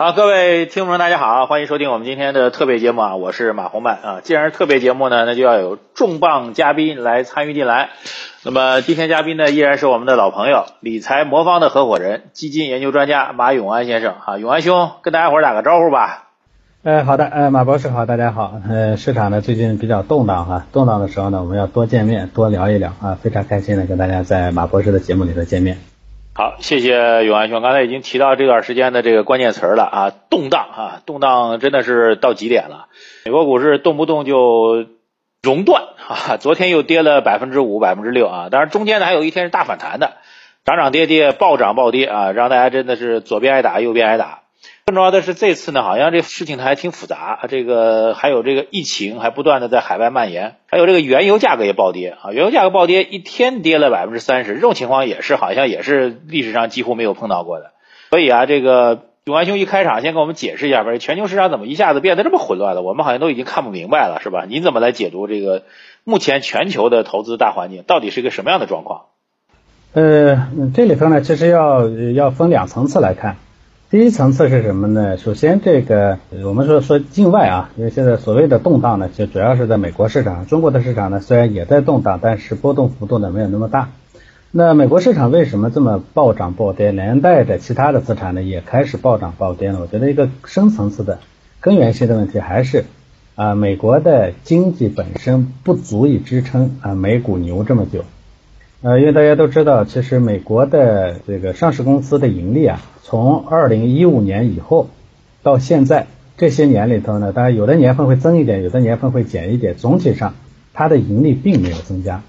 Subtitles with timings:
[0.00, 4.20] 好，各位听众，大家好，欢迎收听我们今天的特别节目啊，我是马红曼啊。
[4.22, 7.90] 既然是特别节目呢，那就要有重磅嘉宾来参与进来。
[8.44, 14.38] 那么今天嘉宾呢，依然是我们的老朋友，理财魔方的合伙人、基金研究专家马永安先生啊。
[14.38, 16.28] 永安兄，跟大家伙打个招呼吧。
[16.84, 18.54] 呃，好的，呃，马博士好，大家好。
[18.68, 25.78] 呃，市场呢最近比较动荡哈，动荡的时候呢，我们要多见面，多聊一聊啊，非常开心的跟大家在马博士的节目里头见面。
[26.38, 32.86] 好，谢谢永安兄，刚才已经提到这段时间的这个关键词了啊，动荡啊，动荡真的是到极点了。
[33.24, 34.86] 美国股市动不动就
[35.42, 40.12] 熔断啊，昨天又跌了百分之五、百分之六啊，当然中间呢还有一天是大反弹的，
[40.64, 44.42] 涨涨跌跌，暴涨暴跌啊，让大家真的是左边挨打，右边挨打。
[44.88, 57.72] 更重要的是，这次呢，好像这事情它还挺复杂，这个还有这个疫情还不断的在海外蔓延，还有这个原油价格也暴跌啊，原油价格暴跌一天跌了百分之三十，这种情况也是好像也是历史上几乎没有碰到过的。
[58.08, 62.80] 所以啊，这个永安兄一开场先给我们解释一下吧，全球市场怎么一下子变得这么混乱了？
[62.80, 64.46] 我们好像都已经看不明白了，是吧？
[64.48, 65.64] 您怎么来解读这个
[66.02, 69.02] 目前全球的投资大环境到底是一个什么样的状况？
[69.92, 73.36] 呃，这里头呢，其实要要分两层次来看。
[73.90, 75.16] 第一层次是什么呢？
[75.16, 80.44] 首先，这个我们说说境外啊，因为现在所谓的动荡呢，就主要是在美国市场。
[80.44, 83.88] 中国的市场呢，虽然也在动荡，但是波动幅度呢没有那么大。
[84.50, 89.78] 那美国市场为什么这么暴涨暴跌，连带着其他的资产呢也开始暴涨暴跌呢？
[89.80, 91.20] 我觉得一个深层次的
[91.62, 92.84] 根源性的问题还是
[93.36, 98.04] 啊，美国的经济本身不足以支撑啊美股牛这么久。
[98.80, 104.88] 呃，因为大家都知道，其实美国的这个上市公司的盈利啊，从二零一五年以后
[105.42, 110.34] 到现在这些年里头呢，当然有的年份会增一点，有的年份会减一点，总体上
[110.74, 112.22] 它的盈利并没有增加。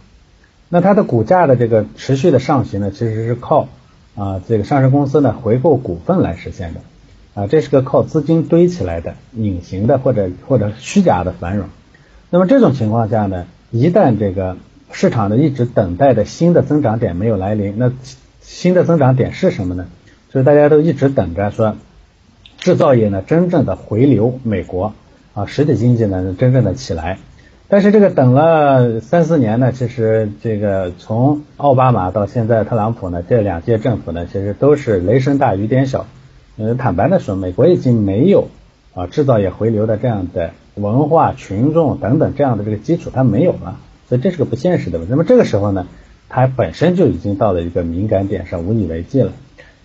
[0.69, 3.67] 那它的股价的这个持续的上行呢，其实是靠
[4.15, 6.81] 啊这个上市公司呢回购股份来实现的
[7.35, 11.67] 啊，这是个靠资金堆起来的隐形的或者或者虚假的繁荣。
[12.31, 14.57] 那么这种情况下呢，一旦这个
[14.91, 17.91] 市场呢一直等待的新的增长点没有来临，那
[18.41, 19.87] 新的增长点是什么呢？
[20.29, 21.75] 就是大家都一直等着说
[22.57, 24.93] 制造业呢真正的回流美国
[25.33, 27.17] 啊，实体经济呢真正的起来。
[27.71, 36.07] 但是这个等了三四年呢，其实这个从奥巴马到现在特朗普呢，这两届政府呢，其实都是雷声大雨点小。
[36.57, 38.47] 呃，坦白的说，美国已经没有
[38.95, 43.77] 啊制造业回流的这样的文化、群众等等这样的这个基础，它没有了。
[44.09, 45.11] 所以这是个不现实的问题。
[45.11, 45.85] 那么这个时候呢，
[46.29, 49.31] 它本身就已经到了一个敏感点上，无以为继了。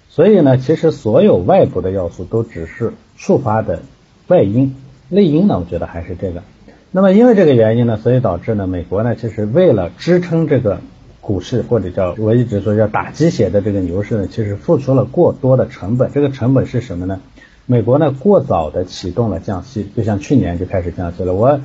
[0.08, 3.82] 所以呢，其实所有外部的要素都只是触发的
[4.28, 4.74] 外因，
[5.10, 6.42] 内因呢，我觉得还是这个。
[6.90, 10.80] 那么因为这个原因呢，所以导致呢，美国呢，其实为了支撑这个
[11.20, 16.10] 股市或者叫我一直说叫打鸡血的这个牛市呢，其实付出了过多的成本。
[16.12, 17.20] 这个成本是什么呢？
[17.66, 21.34] 美国呢过早的启动了降息，就像去年就开始降息了。
[21.34, 21.60] 我。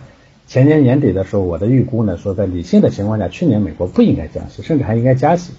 [0.49, 5.53] 前年年底的时候，我的预估呢说，在理性的情况下，去年美国不应该降息，甚至还应该加息。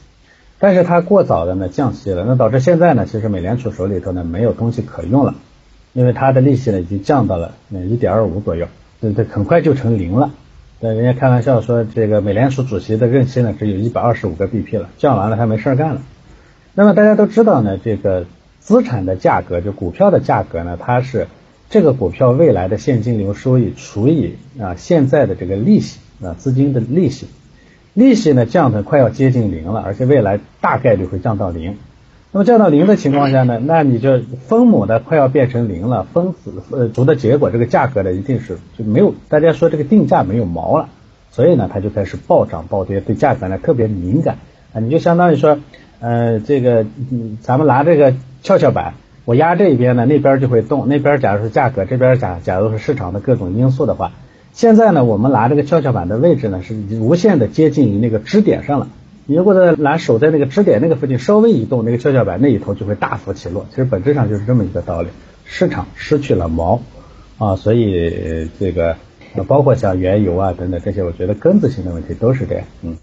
[0.58, 5.36] 但是它过早的呢降息了，那导致现在呢，其实美联储手里头呢没有东西可用了，
[5.92, 8.66] 因为它的利息呢已经降到了那一点二五左右，
[9.00, 10.32] 这这很快就成零了。
[10.80, 16.02] 那人家开玩笑说，这个美联储主席的任期呢只有一百二十五个 BP 了，降完了他没事干了。
[16.74, 18.26] 那么大家都知道呢，这个
[18.58, 21.28] 资产的价格，就股票的价格呢，它是。
[21.70, 27.28] 这个股票未来的现金流收益除以啊现在的这个利息啊资金的利息，
[27.94, 31.78] 利息呢降的快要接近零了，而且未来大概率会降到零。
[32.32, 40.88] 那么降到零的情况下呢，那你就分母呢快要变成零了，分子呃足的结果，这个价格呢一定是就没有大家说这个定价没有毛了，
[41.30, 44.38] 所以呢它就开始暴涨暴跌，对价格呢特别敏感
[44.72, 45.60] 啊，你就相当于说
[46.00, 46.84] 呃这个
[47.42, 48.94] 咱们拿这个跷跷板。
[49.24, 50.88] 我压这一边呢，那边就会动。
[50.88, 54.12] 那边假如是价格，这边假假如是市场的各种因素的话，
[54.52, 58.88] 现在呢，我们拿这个跷跷板的位置呢，是无限的接近于那个支点上了。
[59.26, 63.66] 你如果在拿手在那个支点那个附近稍微移动，那个跷跷板那一头就会大幅起落。
[63.70, 65.08] 其实本质上就是这么一个道理，
[65.44, 66.80] 市场失去了锚
[67.38, 68.96] 啊，所以这个
[69.46, 72.96] 包括像原油啊等等这些，我觉得根子性的问题都是这样，嗯。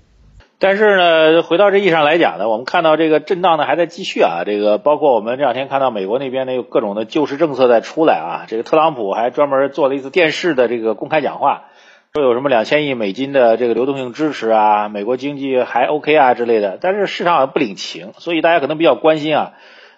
[0.59, 4.41] 但是呢，回到这意义上来讲呢，我们看到这个震荡呢还在继续啊。
[4.43, 8.45] 这个包括我们这两天看到美国那边呢有各种的救市政策在出来啊。
[8.47, 11.65] 这个特朗普还专门做了一次电视的这个公开讲话，
[12.13, 16.79] 说有什么两千亿美金的这个流动性支持啊，美国经济还 OK 啊之类的。
[16.81, 19.53] 但是市场好像不领情，所以大家可能比较关心啊。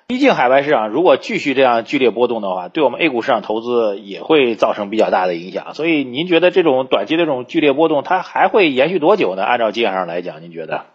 [0.10, 5.76] 毕竟海外市场如果继续这样剧烈波动的话，对我们 A 股市场投资也会造成比较大的影响。
[5.76, 9.44] 所以您觉得这种短期的这种剧烈波动，它还会延续多久呢？
[9.44, 10.86] 按照经验上来讲，您觉得？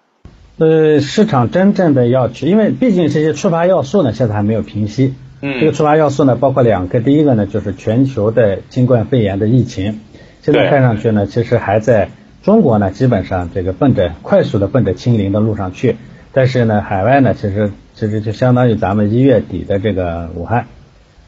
[0.58, 5.14] 呃，市场真正的要去，因为毕竟这些触发要素呢，现在还没有平息。
[5.42, 10.00] 嗯这个触发要素呢，包括两个，第一个呢就是全球的新冠肺炎的疫情，
[10.42, 12.10] 现在看上去呢，其实还在
[12.42, 15.98] 中国呢，基本上这个奔着快速的奔着清零的路上去，
[16.32, 20.66] 但是呢，海外呢，其实其实就相当于咱们一月底的这个武汉。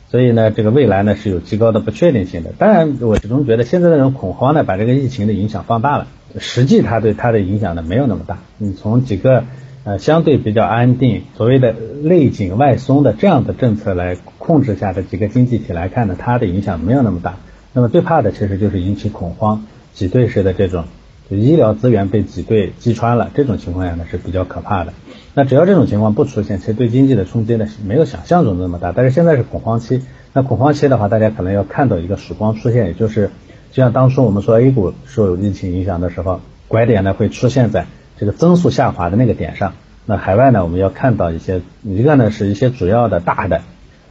[0.08, 2.52] 所以呢，这个未来呢是有极高的不确定性的。
[2.56, 6.06] 当然，我始终觉得现在这种恐慌呢，把这个疫情的影响放大了。
[6.38, 8.38] 实际它对它的影响呢没有那么大。
[8.58, 9.44] 你从几个
[9.84, 17.36] 呃相对比较安定、所谓的内紧外松的这样的政策来控制下的几个经济体来看呢，它的影响没有那么大。
[17.72, 20.84] 那么最怕的其实就是引起恐慌、挤兑式的这种。
[21.28, 24.92] 就医疗资源被挤兑击穿了，这种情况下呢是比较可怕的。
[25.38, 28.92] 那只要这种情况不出现，其实对经济的冲击呢是没有想象中那么大。
[28.92, 30.00] 但是现在是恐慌期，
[30.32, 33.30] 那恐慌期的话，大家可能要看到一个曙光出现，也就是
[33.70, 37.84] 就像当初我们说 A 股受疫情影响的时候，拐点呢会出现在
[38.16, 39.74] 这个增速下滑的那个点上。
[40.06, 43.60] 那海外呢，我们要看到一些，一个呢是一些主要的大的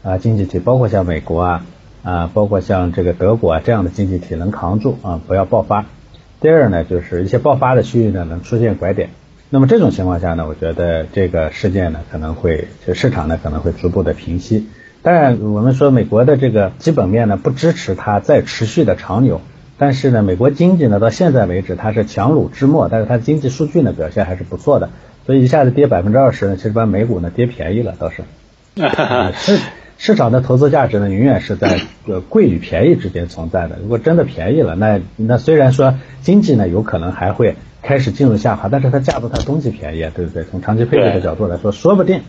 [0.03, 1.65] 啊经济体，包括像美国啊
[2.03, 5.85] 啊，包括像这个德国啊这样的经济体能扛住啊，不要爆发。
[6.39, 9.09] 第二呢，就是一些爆发的区域呢能出现拐点，
[9.49, 14.67] 那么这种情况下呢，我觉得这个事件呢可能会，就市场呢可能会逐步的平息。
[15.01, 19.41] 当然，我们说美国的这个基本面呢不支持它再持续的长牛，
[19.77, 24.89] 但是呢，美国经济呢到现在为止它是强弩之末，但是它经济数据呢表现还是不错的，
[25.25, 28.23] 所以一下子跌百分之二十呢，其实把美股呢跌便宜了倒是。
[29.37, 29.59] 市。
[29.97, 33.77] 市场的投资价值呢，永远是在呃贵与便宜之间存在的。
[33.81, 40.43] 如果真的便宜了，那那虽然说经济呢有可能还会开始进入下滑，但是它价格它东西便宜，对不对？
[40.43, 42.21] 从长期配置的角度来说，说不定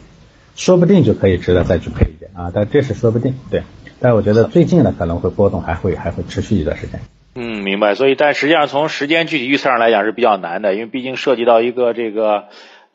[0.55, 2.53] 说不定就可以值得再去配一点啊。
[2.55, 3.63] 但这是说不定，对。
[3.99, 7.01] 但我觉得最近呢可能会波动还会还会持续一段时间。
[7.35, 7.95] 嗯，明白。
[7.95, 12.45] 所以，但实际上从时间具体预测上来讲是比较难的，因为毕竟涉及到一个这个。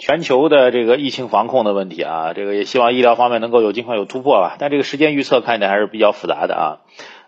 [0.04, 4.56] 全球的这个疫情防控的问题啊，这个也希望医疗方面能够有尽快有突破吧。
[4.58, 6.66] 但这个时间预测看起来还是比较复杂的啊。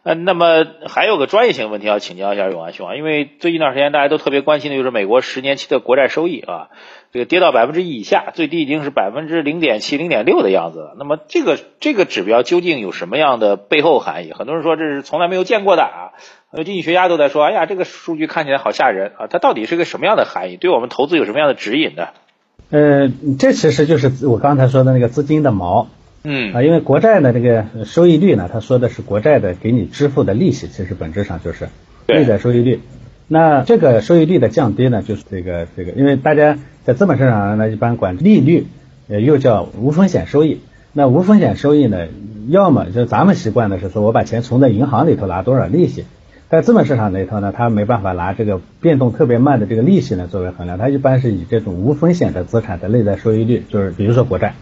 [0.04, 6.68] 呃，那么还有个专业性问题要请教一下永安兄啊，因为最近一段时间大家都特别关心的就是美国十年期的国债收益啊，
[7.14, 10.96] 这个跌到百分之一以下，最低已经是百分之零点七、零点六的样子了。
[11.00, 14.34] 那么这个这个指标究竟有什么样的背后含义？
[14.34, 16.12] 很多人说这是从来没有见过的啊，
[16.52, 20.58] 很多经济学家都在说，哎呀，这个数据看起来好吓人啊，它到底是个什么样的含义？
[20.58, 22.10] 对我们投资有什么样的指引呢？
[22.72, 23.08] 呃，
[23.40, 25.88] 这其实就是我刚才说的那个资金的锚，
[26.24, 31.68] 嗯啊，因为国债的这个收益率呢，他说的是国债的给你支付的利息，其实本质上就是
[32.08, 32.80] 内在收益率。
[33.28, 38.68] 那这个收益率的降低呢，就是这个这个，因为大家在资本市场上呢，一般管利率，
[39.10, 40.62] 呃，又叫无风险收益。
[40.94, 42.08] 那无风险收益呢，
[42.48, 46.06] 要么就咱们习惯的是说我把钱存在银行里头拿多少利息。
[46.50, 54.54] 在资本市场里头呢，它没办法拿这个变动特别慢的这个利息呢作为衡量，它一般是以这种无风险的资产的内在收益率，就是比如说国债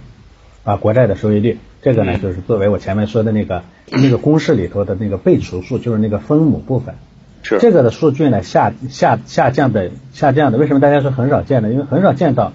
[0.64, 6.96] 啊，国债的收益率，这个呢就是作为我前面说的那个那个公式里头的那个被除数，就是那个分母部分。
[7.44, 11.72] 是这个的数据呢下下下降的下降的，为什么大家说很少见呢？
[11.72, 12.54] 因为很少见到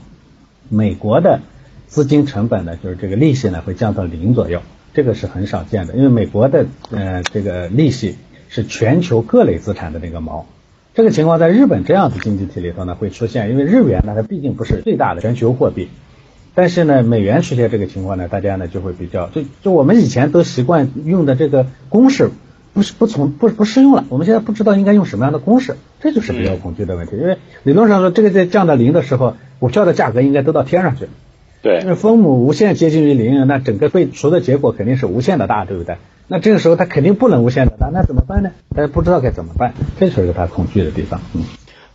[0.69, 1.41] 美国的
[1.87, 4.63] 资金成本呢，就是这个利息呢会降到零左右，
[4.95, 8.17] 这个是很少见的，因为美国的呃这个利息。
[8.49, 10.47] 是全球各类资产的那个毛，
[10.95, 15.89] 这个情况在日本这样的经济体里头呢会出现，因为日元呢它毕竟不是最大的全球货币，
[16.57, 22.31] 但是呢美元出现这个情况呢，大家呢就会比较就就我们以前都习惯用的这个公式
[22.73, 31.09] 不是不从不不适用了，我们现在不知道应该用什么样的公式，这就是比较恐惧的问题，因为理论上说这个在降到零的时候，股票的价格应该都到天上去，
[31.63, 35.97] 对，因为分母无限接近于零，那整个被除的结果肯定是无限的大，对不对？
[36.29, 38.51] 那这个时候它肯定不能无限的大，那怎么办呢？
[38.75, 41.21] 大家不知道该怎么办，这就是它恐惧的地方。
[41.35, 41.43] 嗯，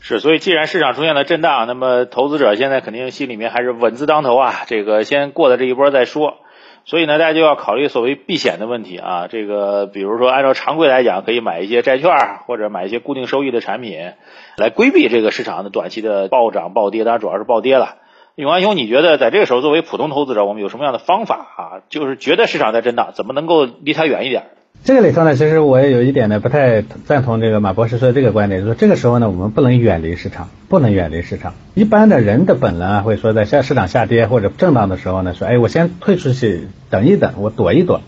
[0.04, 6.40] 是，所以既然市场出现了震荡，那么投资者现在肯定心里面还是稳字当头啊，这个先过了这一波再说。
[6.86, 12.12] 所以呢，大家就要考虑所谓避险的问题啊，这个比如说按照常规来讲，可以买一些债券
[12.48, 14.14] 或者买一些固定收益的产品，
[14.58, 17.98] 来规避这个市场的短期的暴涨暴跌，当然主要是暴跌了。
[18.34, 21.64] 永安兄，你觉得在这个时候，作为普通投资者，我们有什么样的方法啊？
[21.90, 24.46] 就是觉得市场在震荡，怎么能够离它远一点？
[24.84, 31.54] 这个里头呢，其实我也有一点呢，不太赞同这个马博士说的这个观点，就是这个时候呢，我们不能远离市场，不能远离市场。
[31.76, 38.02] 一般的人的本能啊，会说在下市场下跌或者震荡的时候呢，说哎，我先退出去等一等，我躲一躲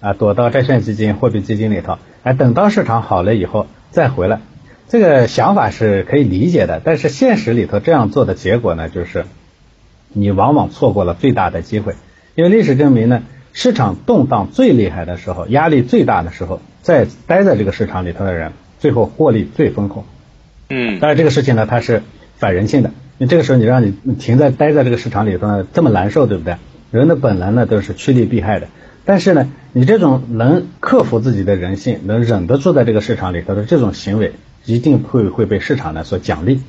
[0.00, 4.40] 啊，躲到债券基金、货币基金里头，哎，等到市场好了以后再回来。
[4.88, 9.24] 这个想法是可以理解的，但是现实里头这样做的结果呢，就是。
[10.12, 11.94] 你往往错过了最大的机会，
[12.34, 13.22] 因为历史证明呢，
[13.62, 20.06] 市场动荡最厉害的时候，压力最大的时候，在待在这个市场里头的人，最后获利最丰厚。
[20.70, 22.02] 嗯，当然这个事情呢，它是
[22.38, 26.56] 反人性的，你这个时候你让你停在待在这个市场里头呢，这么难受，对不对？
[26.90, 28.68] 人的本能呢都是趋利避害的，
[29.04, 34.32] 但是呢，你这种能克服自己的人性，能忍得住在这个市场里头的这种行为，
[34.64, 36.62] 一定会会被市场呢所奖励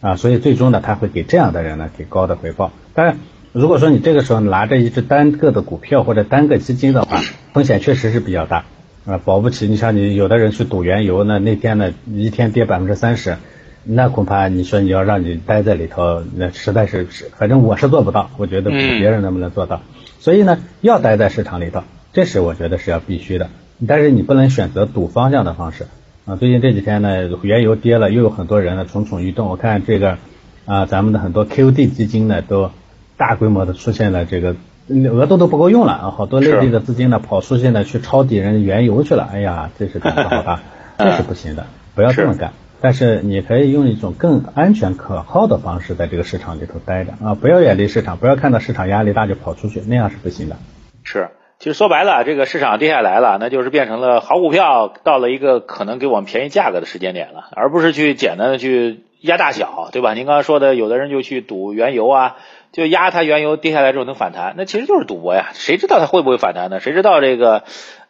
[0.00, 2.72] 啊，所以最终呢，他会给这样的人呢给高的回报。
[2.94, 3.18] 当然，
[3.52, 7.20] 如果说你这个时候拿着一只单个的股票或者单个基金的话，
[7.52, 8.64] 风险确实是比较大
[9.04, 13.36] 啊，保不齐你像你有的人去赌原油呢，那天呢一天跌百分之三十。
[13.84, 18.30] 那恐怕你说你要让你待在里头，那实在是是，反正我是做不到。
[18.38, 19.82] 我觉得别人能不能做到？
[20.20, 21.82] 所以呢，要待在市场里头，
[22.14, 23.50] 这是我觉得是要必须的。
[23.86, 25.88] 但是你不能选择赌方向的方式
[26.24, 26.36] 啊。
[26.36, 29.48] 最近这几天呢，原油跌了，又有很多人呢蠢蠢欲动。
[29.48, 30.16] 我看这个
[30.64, 32.70] 啊，咱们的很多 QD 基金呢，都
[33.16, 34.56] 大规模的出现了这个
[34.88, 39.28] 额度都不够用了啊，好多内地的资金呢跑出现呢去抄底人原油去了。
[39.32, 40.60] 哎呀，这是胆子好大，
[40.98, 42.52] 这是不行的，不要这么干。
[42.80, 50.56] 但是你可以用一种更安全可靠的方式在这个市场里头待着啊，不要远离市场，不要看到市场压力大就跑出去，那样是不行的。
[51.04, 51.28] 是，
[51.60, 60.14] 其实说白了，这个市场跌下来了，那就是变成了好股票到了一个可能给我们便宜价格的时间点了，而不是去简单的去压大小，对吧？
[60.14, 62.36] 您刚刚说的，有的人就去赌原油啊，
[62.72, 66.80] 就压它原油跌下来之后能反弹，那其实就是赌博呀，谁知道它会不会反弹呢？
[66.80, 67.64] 谁知道这个？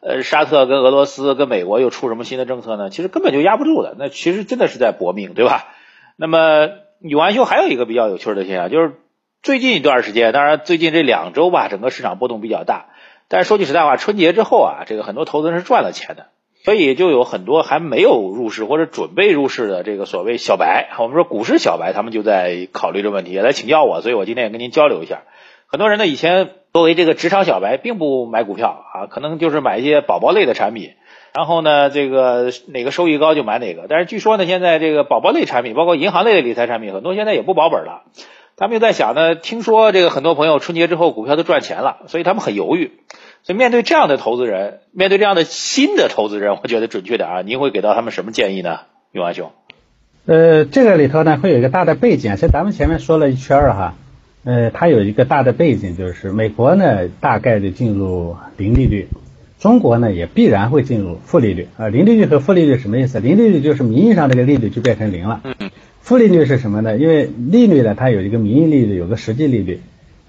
[0.04, 2.90] 呃，沙特跟俄罗斯跟美国又出什么新的政策呢？
[2.90, 5.68] 其实根本就压不住的，那其实真的是在搏命，对吧？
[6.16, 8.94] 那么永安兄还有一个比较有趣的现象，就是
[9.44, 12.86] 最近一段时间，当然最近这两周吧，整个市场波动比较大。
[13.28, 16.26] 但是说句实在话，春节之后啊，这个很多投资人是赚了钱的，
[16.64, 25.22] 所以就有很多还没有入市或者准备入市的这个所谓小白，我们说股市小白，他们就在考虑这问题，也来请教我，所以我今天也跟您交流一下。
[25.66, 30.92] 很多人呢，以前作为这个职场小白，并不买股票啊，可能就是买一些宝宝类的产品，
[31.34, 33.86] 然后呢，这个哪个收益高就买哪个。
[33.88, 38.02] 但是据说呢，现在这个宝宝类产品，包括银行类的理财产品，很多现在也不保本了。
[38.56, 42.92] 他们又在想呢，听说这个很多朋友春节之后股票都赚钱了，所以他们很犹豫。
[43.44, 48.80] 所以面对这样的投资人，面对这样的新的投资人，我觉得准确点啊，您会给到他们什么建议呢，
[49.10, 49.50] 永安兄？
[50.26, 53.94] 呃，这个里头呢，会有一个大的背景，其实咱们前面说了一圈儿哈。
[54.44, 59.08] 呃，它有一个大的背景，就是美国呢大概率进入零利率，
[59.58, 61.88] 中国呢也必然会进入负利率啊。
[61.88, 63.18] 零利率和负利率什么意思？
[63.18, 65.42] 零利率就是名义上这个利率就变成零了。
[66.00, 66.96] 负利率是什么呢？
[66.96, 69.80] 因为利率呢，它有一个名义利率，有个实际利率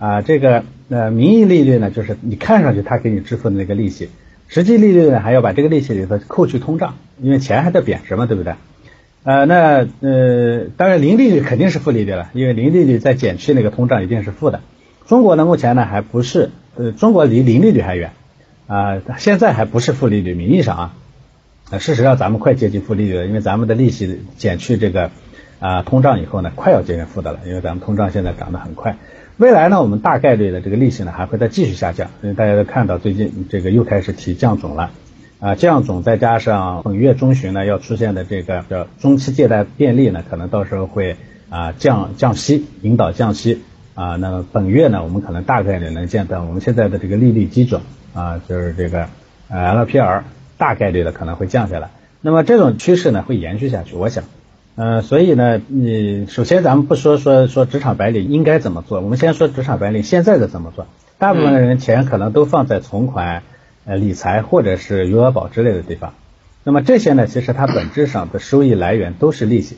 [0.04, 0.22] 啊。
[0.22, 4.10] 这个呃名义利率呢，就是你看上去它给你支付的那个利息，
[4.48, 8.54] 实际利率呢还要把这个利息里头扣去通胀，因为钱还在贬值嘛，对不对？
[9.24, 14.60] 呃，那呃，当然零利率肯定是负利率了，因为零利率再减去那个通胀一定是负的。
[15.08, 18.12] 中国呢，目前呢还不是，呃，中国离零利率还远
[18.68, 20.94] 啊，现在还不是负利率，名义上啊，
[21.72, 25.12] 啊，事实上咱们快接近负利率了，因为咱们的利息减去这个
[25.60, 28.98] 啊通胀以后呢，快要接近负的了，因为咱们通胀现在涨得很快。
[29.38, 34.92] 未来呢，我们大概率的这个利息呢还会再继续下降，因为大家都看到最近这个又开始提降准了。
[35.40, 41.18] 啊，降总再加上本月中旬呢要出现的这个叫中期借贷便利呢，可能到时候会
[41.50, 43.64] 啊降降息，引导降息
[43.96, 44.16] 啊。
[44.18, 47.82] 那么本月呢，我们可能大概率能见到我们现在的这个利率基准
[48.14, 49.08] 啊，就是这个
[49.50, 50.22] LPR
[50.58, 51.90] 大概率的可能会降下来。
[52.22, 54.24] 那么这种趋势呢会延续下去，我想，
[54.76, 60.88] 呃，所以呢，你首先咱们不说说说职场白领应该怎么做，我们先说职场白领现在的怎么做。
[61.18, 63.44] 大部分的人钱可能都放在存款。
[63.86, 66.14] 呃，理财或者是余额宝之类的地方，
[66.64, 69.76] 那么这些呢，其实它本质上的收益来源都是利息，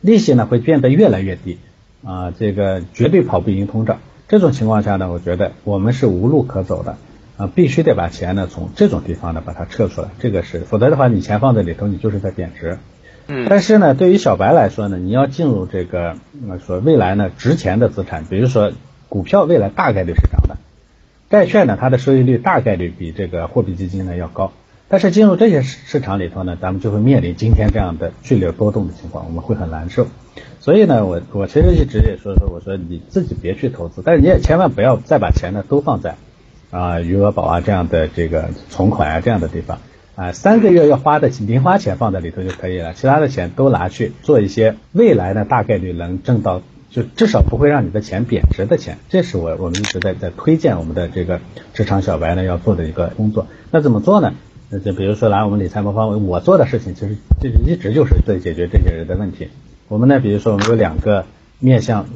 [0.00, 1.58] 利息呢会变得越来越低
[2.02, 3.98] 啊，这个绝对跑不赢通胀。
[4.28, 6.96] 这种情况下呢，我觉得我们是无路可走的
[7.36, 12.78] 啊，必须得把钱呢从这种地方呢把它撤出来，这个是，否则的话你钱放在里头，你就是在贬值。
[13.48, 16.16] 但是呢，对于小白来说呢，你要进入这个
[16.64, 18.72] 说未来呢值钱的资产，比如说
[19.08, 20.56] 股票，未来大概率是涨的。
[21.28, 24.52] 债券呢，它的收益率大概率比这个货币基金呢要高，
[24.88, 30.06] 但是进入这些市市场里头呢，咱们就会面临今天这样的剧烈波动的情况，我们会很难受。
[30.60, 36.14] 所以呢，我我其实一直也说说，我说你自己别去投资，但是你也千万不要再把钱呢都放在
[36.70, 39.78] 啊余额宝啊这样的这个存款啊这样的地方
[40.16, 46.62] 啊，三个月要花的零花钱放在里头就可以了，其他的钱都拿去做一些未来呢大概率能挣到。
[46.88, 51.40] 就至少不会让你的钱贬值的钱，这是我我们一直在在推荐我们的这个
[51.74, 53.48] 职场小白呢要做的一个工作。
[53.70, 54.32] 那怎么做呢？
[54.70, 59.48] 那就比如说拿我们理财魔方，我做的事情其实就是一直就是在解决这些人的问题。
[59.88, 61.26] 我们呢，比如说我们有两个
[61.58, 62.06] 面向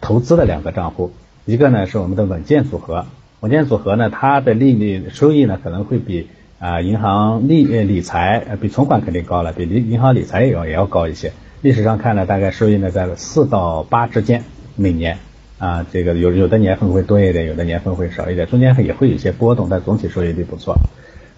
[0.00, 1.12] 投资的两个账户，
[1.44, 3.06] 一个呢是我们的稳健组合，
[3.38, 6.28] 稳健组合呢它的利率收益呢可能会比
[6.64, 11.32] 啊银行利理财比存款肯定高了，比银银行理财也要也要高一些。
[11.60, 14.44] 历史上看呢，大概收益呢在四到八之间
[14.74, 15.18] 每年，
[15.58, 20.78] 啊，这个有有的年份会多一点，有的年份会少一点，中间也会有一些波动，但总体收益率不错。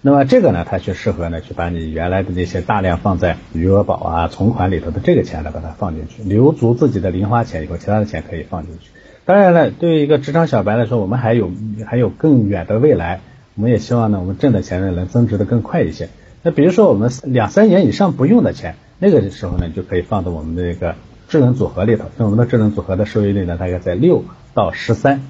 [0.01, 8.91] 那么这个呢，它就适合呢，去把你原来的那些大量放在余额宝啊、存款里头的这个钱呢，把它放进去，留足自己的零花钱以后，其他的钱可以放进去。
[9.25, 11.51] 当然了，对于一个职场小白来说，我们还有
[11.85, 13.19] 还有更远的未来，
[13.57, 16.09] 我们也希望呢，我们挣的钱呢能增值的更快一些。
[16.43, 20.93] 那比如说我们两三年以上不用的钱，那个时候呢，就可以放到我们的这个
[21.27, 22.05] 智能组合里头。
[22.17, 24.23] 那我们的智能组合的收益率呢，大概在六
[24.53, 25.21] 到十三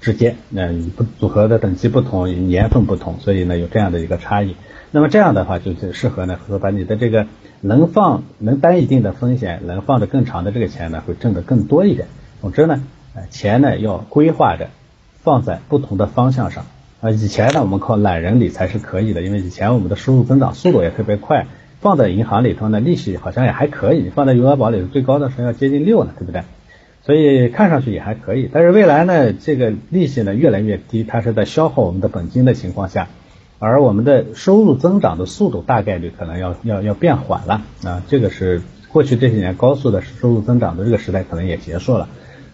[0.00, 0.36] 之间。
[0.50, 4.54] 那不组合的等级不同，年份不同，所以呢有这样的一个差异。
[4.92, 7.26] 那么这样的话，就是适合呢，说把你的这个
[7.60, 12.06] 能放能担一定的风险，能放的更长的这个钱呢，会挣得更多一点。
[12.40, 12.82] 总之呢。
[13.30, 14.70] 钱呢要规划着
[15.20, 16.64] 放在不同的方向上
[17.02, 17.10] 啊。
[17.10, 21.46] 以前呢，我们靠懒人理财是可以的，因为以前我们的收入增长速度也特别快，
[21.80, 24.08] 放在银行里头呢，利息好像也还可以。
[24.08, 26.42] 放在余额宝里头，最高的时候要接近六呢，对不对？
[27.04, 28.48] 所以看上去也还可以。
[28.52, 33.08] 但是未来呢，这个利息呢越来越低，它是在消耗我们的本金的情况下，
[33.58, 38.04] 而我们的收入增长的速度大概率可能要要要变缓了啊。
[38.06, 42.08] 这个是过去这些年高速的收入增长的这个时代可能也结束了。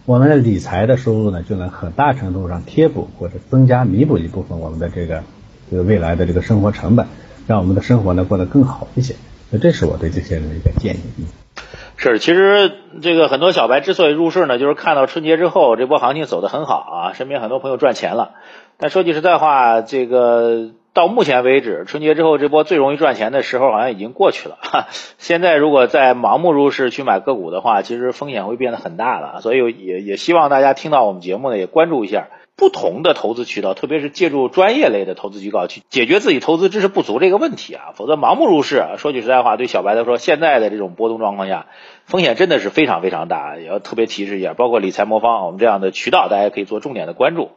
[0.09, 5.21] 我们的理财的收入呢，就能很大程度上贴补或者增加弥补一部分我们的这个
[5.69, 7.05] 这个未来的这个生活成本，
[7.45, 9.13] 让我们的生活呢过得更好一些。
[9.51, 11.27] 那这是我对这些人的一个建议。
[11.95, 12.71] 是，其实
[13.03, 18.31] 这个很多小白之所以入市呢，就是看到春节之后这波行情走得很好啊，身边很多朋友赚钱了。
[18.77, 20.71] 但说句实在话，这个。
[20.93, 24.57] 到目前为止，春节之后这波最容易赚钱的时候好像已经过去了。
[25.17, 29.41] 现在如果再盲目入市去买个股的话，其实风险会变得很大了。
[29.41, 32.27] 所以也也希望大家听到我们节目呢，也关注一下
[32.57, 37.93] 不同的投资渠道，特别是借助专业类的投资机构去解决自己投资知识不足这个问题啊。
[37.93, 41.67] 否则盲目入市，说句实在话，对小白来说，现在的这种波动状况下，
[42.05, 43.57] 风险真的是非常非常大。
[43.57, 47.51] 也要特别提示一下，包括理财魔方我们这样的渠道，大家可以做重点的关注。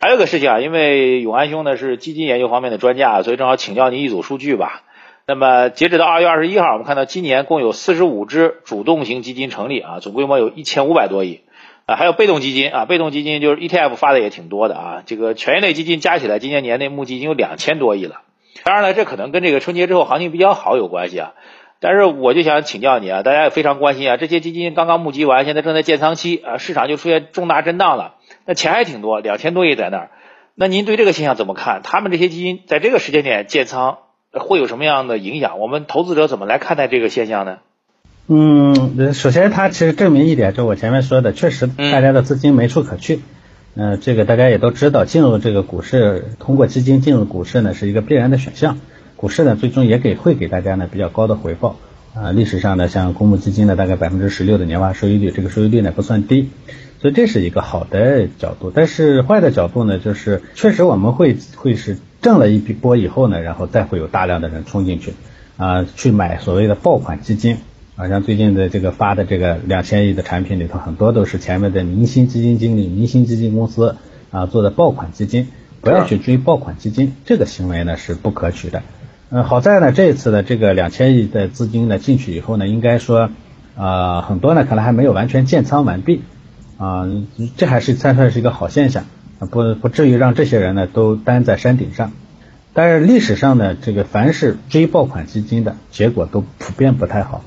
[0.00, 4.82] 还有个事情啊，因为永安兄呢是基金研究方面的专家，所以正好请教您一组数据吧。
[5.26, 11.40] 那么截止到二月二十一号，我们看到今年共有四十五只主动型基金成立啊，总规模有一千五百多亿
[11.84, 11.96] 啊。
[11.96, 15.02] 还有被动基金啊，被动基金就是 ETF 发的也挺多的啊。
[15.04, 18.20] 这个权益类基金加起来，今年年内募集已经有两千多亿了。
[18.62, 21.34] 当然了，这可能跟这个春节之后行情比较好有关系啊。
[21.80, 28.14] 但是我就想请教你啊，大家也非常关心啊，这些基金刚刚募集完，现在正在建仓期啊，市场就出现重大震荡了。
[28.48, 30.10] 那钱还挺多，两千多亿在那儿。
[30.54, 31.82] 那您对这个现象怎么看？
[31.84, 33.98] 他们这些基金在这个时间点建仓
[34.32, 35.58] 会有什么样的影响？
[35.58, 37.58] 我们投资者怎么来看待这个现象呢？
[38.26, 43.20] 嗯，首先它其实证明一点，就我前面说的，确实大家的资金没处可去。
[43.74, 48.78] 嗯，这个大家也都知道，进入这个股市，通过基金进入股市呢，是一个必然的选项。
[49.16, 51.76] 股市呢，最终也给会给大家呢比较高的回报。
[52.14, 56.50] 啊，历史上呢，像公募基金呢，大概百分之十六的年化收益率，这个收益率呢不算低。
[57.00, 65.12] 所以这是一个好的角度，但是坏的角度呢，就是确实我们会会是挣了一笔波以后呢，然后再会有大量的人冲进去
[65.56, 67.58] 啊，去买所谓的爆款基金，
[67.94, 73.94] 啊，像最近的这个发的这个两千亿的产品里头，很多都是前面的明星基金经理、明星基金公司
[74.32, 75.46] 啊做的爆款基金，
[75.80, 78.82] 不要去追爆款基金，这个行为呢是不可取的。
[79.30, 83.28] 嗯，好在呢，这一次的这个两千亿的资金呢进去以后呢，应该说
[83.76, 86.22] 啊很多呢可能还没有完全建仓完毕。
[86.78, 87.08] 啊，
[87.56, 89.04] 这还是算算是一个好现象，
[89.50, 92.12] 不不至于让这些人呢都担在山顶上。
[92.72, 97.42] 但是历史上呢，这个凡是追爆款基金的结果都普遍不太好。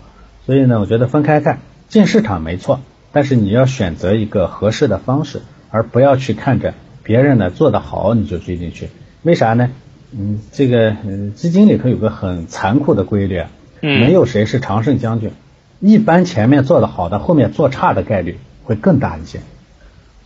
[0.46, 2.82] 所以呢，我觉得分开看，进市场没错，
[3.14, 8.90] 但是你要选择一个合适的方式，而不要去看着别人呢做得好你就追进去。
[9.24, 9.70] 为啥呢？
[10.12, 10.96] 嗯，这个
[11.36, 13.50] 基金里头有个很残酷的规律啊，
[13.82, 15.32] 没有谁是常胜将军，
[15.80, 18.38] 一般前面做的好的，后面做差的概率。
[18.64, 19.40] 会更大一些，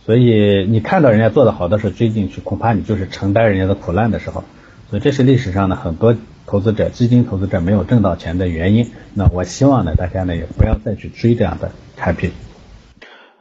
[0.04, 4.44] 所以你看到人家做的好的时候追进去，恐怕你就是承担人家的苦难的时候。
[4.90, 6.14] 所以这是历史上的很多
[6.46, 8.90] 投资者、基金投资者没有挣到钱的原因。
[9.14, 12.30] 那我希望呢，大家呢也不要再去追这样的产品。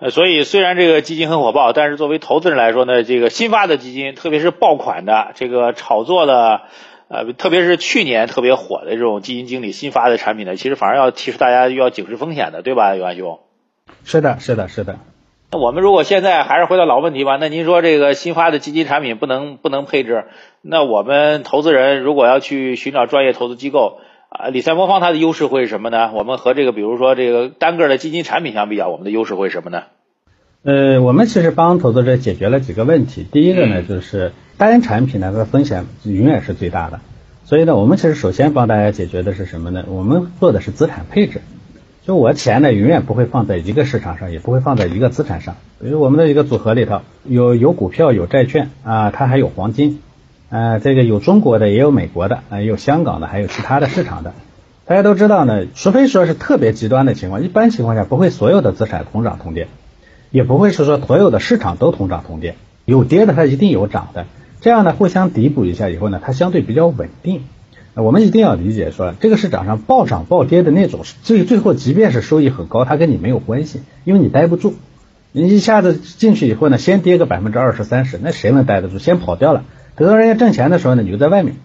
[0.06, 6.62] 呃，所以虽然这个基金很火爆，但是作为投资人来说呢，这个新发的基金，特别是爆款的这个炒作的，
[7.08, 13.40] 呃，特别是去年特别火的这种基金经理新发的产品呢，其实反而要提示大家要警示风险的，对吧，袁兄？
[14.04, 15.00] 是的，是的，是的。
[15.50, 20.26] 那我们如果现在还是回到老问题吧，那您说这个新发的基金产品不能不能配置？
[20.62, 26.12] 那我们投资人如果要去寻找专业投资机构啊，理财魔方它的优势会是什么呢？
[26.14, 29.84] 我们和这个比如说这个单个的基金产品相比较，我们的优势会是什么呢？
[30.66, 33.24] 呃，我们其实帮投资者解决了几个问题。
[33.32, 37.02] 第一个呢，就是单产品呢它的风险永远是最大的，
[37.44, 39.86] 所以呢，我们其实首先帮大家解决的是什么呢？
[39.88, 41.42] 我们做的是资产配置。
[42.08, 45.56] 就我钱呢，永远不会放在一个市场上，也不会放在一个资产上。
[45.80, 50.00] 比如我们的一个组合里头，有有股票，有债券啊，它还有黄金，
[50.50, 54.34] 啊，这个有中国的，也有美国的，啊，有香港的，还有其他的市场的。
[54.88, 59.68] 大家都知道呢，除非说是特别极端的情况，一般情况下不会所有的资产同涨同跌，
[60.32, 64.26] 也不会是说所有的市场都同涨同跌，有跌的它一定有涨的，
[64.62, 67.44] 这样呢互相抵补一下以后呢，它相对比较稳定。
[67.94, 74.74] 我们一定要理解说，这个市场上暴涨暴跌的那种，最最后即便是收益很高，它跟你没有关系，因为你待不住。
[75.32, 79.00] 你一下子进去以后呢，先跌个百分之二十三十，那谁能待得住？
[79.00, 79.64] 先跑掉了。
[79.96, 81.56] 等到人家挣钱的时候呢，你就在外面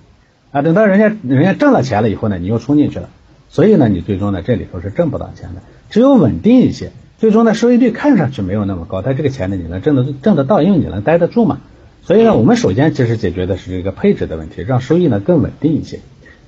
[0.53, 0.63] 啊。
[0.63, 3.09] 等到人家人家挣了钱了以后呢，你又冲进去了。
[3.49, 5.63] 所以呢，你最终呢这里头是挣不到钱的。
[5.89, 11.61] 只有稳定一些，最终呢收益率看上去没有那么高，但这个钱呢你能挣得挣得到，因为你能待得住嘛。
[12.03, 16.01] 所以呢，我们首先其实解决的是这个配置的问题，让收益呢更稳定一些。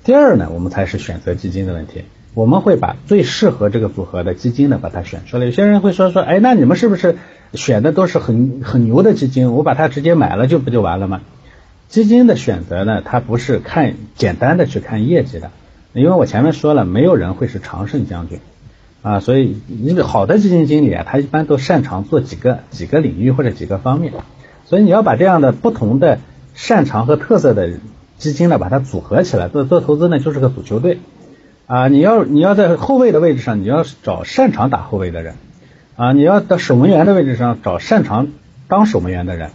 [0.03, 2.05] 第二呢，我们才是选择基金的问题。
[2.33, 5.45] 我们会把最适合这个组合的基金呢，把它选出来。
[5.45, 7.17] 有些人会说说，哎，那你们是不是
[7.53, 9.53] 选的都是很很牛的基金？
[9.53, 11.21] 我把它直接买了就不就完了吗？
[11.87, 15.51] 基金的选择呢，它不是看简单的去看业绩的，
[15.93, 18.39] 因为我前面说了，没有人会是常胜将军
[19.03, 19.19] 啊。
[19.19, 24.13] 所以一个好的基金经理啊，他一般都擅长做几个几个领域或者几个方面。
[24.65, 26.17] 所以你要把这样的不同的
[26.55, 27.69] 擅长和特色的。
[28.15, 30.99] 基金呢，把它组合起来做做投资呢，就是个足球队
[31.65, 31.89] 啊！
[31.89, 35.33] 你要你要在后卫的位置上，你要找擅长打后卫的人
[35.97, 36.13] 啊！
[36.13, 38.29] 你要到守门员的位置上找擅长
[38.69, 39.49] 当守门员的人。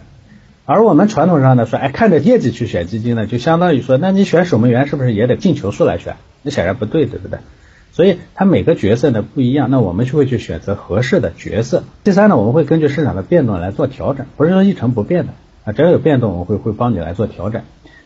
[0.65, 6.17] 而我们传统上呢说，哎，看着业绩去选基金呢，就相当于说，那你选守门员是不是也得进球数来选？
[6.43, 7.39] 那显然不对，对不对？
[7.99, 11.83] 所以它每个角色呢不一样，那我们就会去选择合适的角色。
[12.05, 15.33] 第三呢，我们会根据市场的变动来做调整，不是说一成不变的
[15.65, 17.61] 啊，只要有变动，我会会帮你来做调整。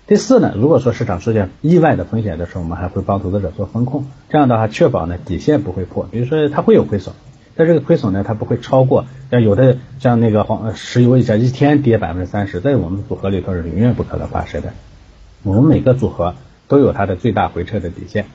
[0.07, 6.07] 第四呢，如果说市场出现意外的风险的时候，我们还会帮投资者做风控，这样的话确保呢底线不会破。
[6.09, 7.13] 比如说它会有亏损，
[7.55, 14.69] 但这个亏损呢它不会超过，像有的像那个黄石油一下一天跌百分之三十，在我们组合里头是永远不可能发生的。
[15.43, 16.33] 我们每个组合
[16.67, 18.25] 都有它的最大回撤的底线，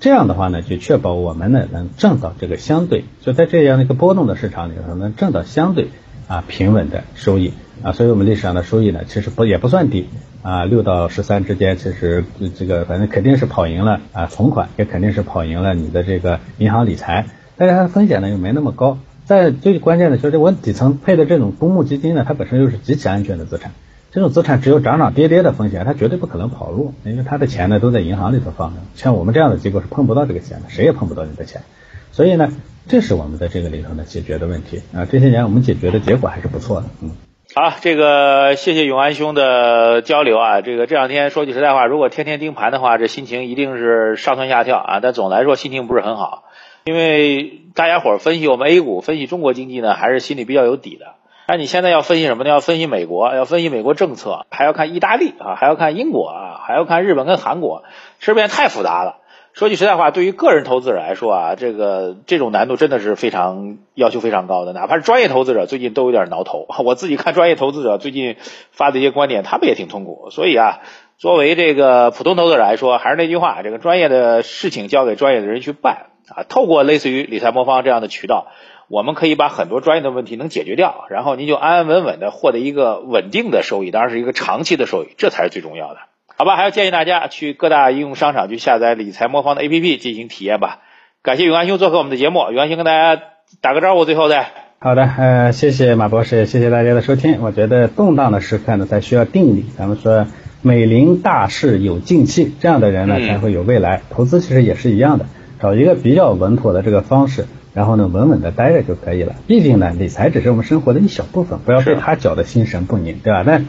[0.00, 5.88] 这样的话呢就确保我们呢能挣到这个相对，就在这样的一个波动的市场里头能挣到相对
[6.26, 10.08] 啊平稳的收益啊，所以我们历史上的收益呢其实不也不算低。
[10.42, 12.24] 啊，六到十三之间，其实
[12.56, 17.26] 这个反正肯定是跑赢了啊，存款也肯定是跑赢了你的这个银行理财，
[17.58, 18.96] 但是它的风险呢又没那么高。
[19.26, 23.72] 在最关键的就是我底层配的这种公募基金呢，它本身又是极其安全的资产，
[24.12, 31.62] 这种资产只有涨涨跌跌的风险，它绝对不可能跑路，因为它的钱呢都在银行里头放着，像我们这样的机构是碰不到这个钱的，谁也碰不到你的钱。
[32.10, 32.50] 所以呢，
[32.88, 37.10] 这是我们的这个里头呢解决的问题啊，这些年我们解决的结果还是不错的，嗯。
[37.54, 40.60] 好，这个谢谢永安兄的交流啊。
[40.60, 45.00] 这个这两天说句实在话，如果天天盯盘的话，这心情一定是上蹿下跳啊。
[45.00, 46.44] 但总来说心情不是很好，
[46.84, 51.06] 因为大家伙分析我们 A 股、分析中国经济呢，还是心里比较有底的。
[51.50, 52.50] 那你现在要分析什么呢？
[52.50, 57.82] 要分析美国，要分析美国政策，还要看意大利啊，还要看英国啊，还要看日本跟韩国，
[58.20, 59.16] 是不是太复杂了？
[59.52, 64.72] 说句实在话，对于个人投资者来说啊，这个这种难度真的是非常要求非常高的。
[64.72, 66.68] 哪怕是专业投资者，最近都有点挠头。
[66.86, 68.36] 我自己看专业投资者最近
[68.70, 70.28] 发的一些观点，他们也挺痛苦。
[70.30, 70.78] 所以啊，
[71.18, 76.46] 作为这个普通投资者来说，还是那句话，这个专业的事情交给专业的人去办啊。
[76.48, 78.46] 透过类似于理财魔方这样的渠道，
[78.90, 86.00] 我们可以把很多专业的问题能解决掉，然后您就安安稳稳的获得一个稳定的收益，当然是一个长期的收益，这才是最重要的。
[86.36, 90.80] 好吧，还要建议大家去各大应用商场去下载理财魔方的 APP 进行体验吧。
[91.22, 93.22] 感谢永安兄做客我们的节目，永安兄跟大家
[93.60, 94.50] 打个招呼，最后再。
[94.80, 97.42] 好的，呃，谢谢马博士，谢谢大家的收听。
[97.42, 99.66] 我觉得动荡的时刻呢，才需要定力。
[99.78, 100.26] 咱们说
[100.62, 104.00] 美林大势有静气，这样的人呢才会有未来。
[104.10, 105.26] 投资其实也是一样的，
[105.60, 109.36] 找一个比较稳妥的这个方式，然后呢稳稳的待着就可以了。
[109.46, 113.42] 毕竟呢，理财只是我们生活的一小部分，不要被他搅得心神不宁，对吧？
[113.46, 113.62] 那。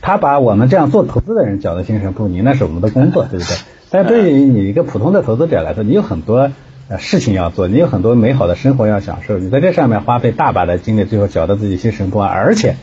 [0.00, 3.56] 他把我们这样做投资的人搅得心神不宁，那是我们的工作， 对不对？
[3.90, 6.52] 但对于你一个普通的投资者来说，你有很多
[6.88, 12.76] 呃事情要做，你有很多美好的生活要享受，你在这上面花费大把的精力，最后搅得自己心神不安，而且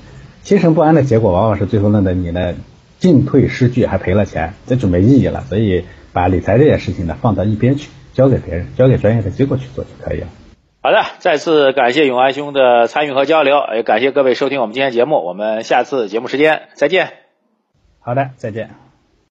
[0.44, 2.54] 心神不安的结果往往是最后弄得你呢
[3.00, 5.46] 进退失据，还赔了钱，这就没意义了。
[5.48, 10.28] 所以把理财这件事情呢放到一边去，交给别人，交给专业的机构去做就可以了。
[10.86, 17.12] 好的，再次感谢永安兄的参与和交流，也感谢各位收听我们今天节目，我们下次节目时间再见。
[18.00, 18.85] 好的，再见。